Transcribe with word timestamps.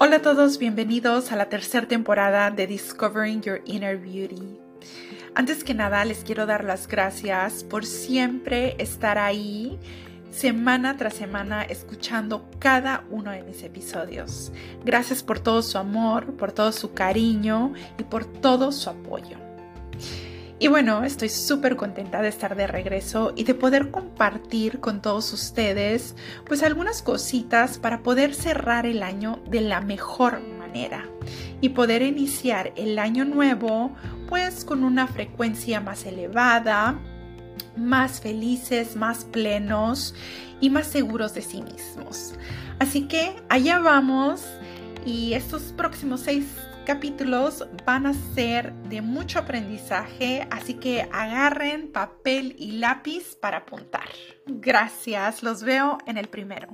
Hola 0.00 0.16
a 0.16 0.22
todos, 0.22 0.58
bienvenidos 0.58 1.30
a 1.30 1.36
la 1.36 1.48
tercera 1.48 1.86
temporada 1.86 2.50
de 2.50 2.66
Discovering 2.66 3.42
Your 3.42 3.62
Inner 3.64 3.96
Beauty. 3.96 4.58
Antes 5.36 5.62
que 5.62 5.72
nada, 5.72 6.04
les 6.04 6.24
quiero 6.24 6.46
dar 6.46 6.64
las 6.64 6.88
gracias 6.88 7.62
por 7.62 7.86
siempre 7.86 8.74
estar 8.78 9.18
ahí 9.18 9.78
semana 10.32 10.96
tras 10.96 11.14
semana 11.14 11.62
escuchando 11.62 12.44
cada 12.58 13.04
uno 13.08 13.30
de 13.30 13.44
mis 13.44 13.62
episodios. 13.62 14.50
Gracias 14.84 15.22
por 15.22 15.38
todo 15.38 15.62
su 15.62 15.78
amor, 15.78 16.34
por 16.34 16.50
todo 16.50 16.72
su 16.72 16.92
cariño 16.92 17.72
y 17.96 18.02
por 18.02 18.24
todo 18.24 18.72
su 18.72 18.90
apoyo. 18.90 19.38
Y 20.64 20.68
bueno, 20.68 21.04
estoy 21.04 21.28
súper 21.28 21.76
contenta 21.76 22.22
de 22.22 22.28
estar 22.28 22.56
de 22.56 22.66
regreso 22.66 23.34
y 23.36 23.44
de 23.44 23.52
poder 23.52 23.90
compartir 23.90 24.80
con 24.80 25.02
todos 25.02 25.30
ustedes 25.34 26.16
pues 26.46 26.62
algunas 26.62 27.02
cositas 27.02 27.76
para 27.76 28.02
poder 28.02 28.34
cerrar 28.34 28.86
el 28.86 29.02
año 29.02 29.40
de 29.50 29.60
la 29.60 29.82
mejor 29.82 30.40
manera 30.58 31.04
y 31.60 31.68
poder 31.68 32.00
iniciar 32.00 32.72
el 32.76 32.98
año 32.98 33.26
nuevo 33.26 33.94
pues 34.26 34.64
con 34.64 34.84
una 34.84 35.06
frecuencia 35.06 35.82
más 35.82 36.06
elevada, 36.06 36.98
más 37.76 38.22
felices, 38.22 38.96
más 38.96 39.26
plenos 39.26 40.14
y 40.62 40.70
más 40.70 40.86
seguros 40.86 41.34
de 41.34 41.42
sí 41.42 41.60
mismos. 41.60 42.36
Así 42.78 43.02
que 43.02 43.36
allá 43.50 43.80
vamos 43.80 44.40
y 45.04 45.34
estos 45.34 45.74
próximos 45.76 46.22
seis 46.22 46.46
capítulos 46.84 47.66
van 47.84 48.06
a 48.06 48.14
ser 48.34 48.72
de 48.74 49.02
mucho 49.02 49.38
aprendizaje, 49.38 50.46
así 50.50 50.74
que 50.74 51.08
agarren 51.12 51.90
papel 51.90 52.54
y 52.58 52.72
lápiz 52.72 53.34
para 53.36 53.58
apuntar. 53.58 54.08
Gracias, 54.46 55.42
los 55.42 55.62
veo 55.62 55.98
en 56.06 56.18
el 56.18 56.28
primero. 56.28 56.68